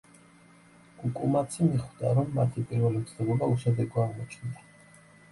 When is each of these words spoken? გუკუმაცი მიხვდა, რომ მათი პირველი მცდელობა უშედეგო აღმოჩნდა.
გუკუმაცი 1.01 1.67
მიხვდა, 1.67 2.13
რომ 2.19 2.31
მათი 2.37 2.63
პირველი 2.71 3.01
მცდელობა 3.01 3.49
უშედეგო 3.57 4.01
აღმოჩნდა. 4.05 4.65